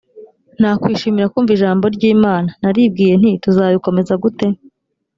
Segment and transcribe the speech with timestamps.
[0.59, 4.47] nakwishimira kumva ijambo ry imana naribwiye nti tuzabikomeza gute